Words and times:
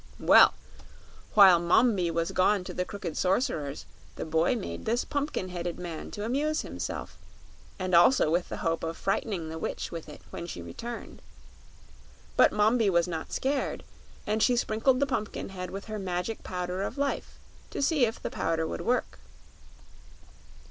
Well, 0.19 0.55
while 1.35 1.59
Mombi 1.59 2.09
was 2.09 2.31
gone 2.31 2.63
to 2.63 2.73
the 2.73 2.85
crooked 2.85 3.15
Sorcerer's, 3.15 3.85
the 4.15 4.25
boy 4.25 4.55
made 4.55 4.85
this 4.85 5.05
pumpkin 5.05 5.49
headed 5.49 5.77
man 5.77 6.09
to 6.09 6.25
amuse 6.25 6.61
himself, 6.61 7.19
and 7.77 7.93
also 7.93 8.31
with 8.31 8.49
the 8.49 8.57
hope 8.65 8.83
of 8.83 8.97
frightening 8.97 9.49
the 9.49 9.59
Witch 9.59 9.91
with 9.91 10.09
it 10.09 10.21
when 10.31 10.47
she 10.47 10.59
returned. 10.63 11.21
But 12.35 12.51
Mombi 12.51 12.89
was 12.89 13.07
not 13.07 13.31
scared, 13.31 13.83
and 14.25 14.41
she 14.41 14.55
sprinkled 14.55 14.99
the 14.99 15.05
Pumpkinhead 15.05 15.69
with 15.69 15.85
her 15.85 15.99
Magic 15.99 16.41
Powder 16.41 16.81
of 16.81 16.97
Life, 16.97 17.37
to 17.69 17.79
see 17.79 18.07
if 18.07 18.19
the 18.19 18.31
Powder 18.31 18.65
would 18.65 18.81
work. 18.81 19.19